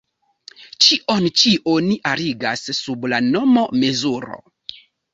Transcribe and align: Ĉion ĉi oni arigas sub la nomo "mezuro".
Ĉion 0.85 1.27
ĉi 1.41 1.53
oni 1.75 1.99
arigas 2.13 2.65
sub 2.81 3.09
la 3.15 3.23
nomo 3.31 3.71
"mezuro". 3.81 4.45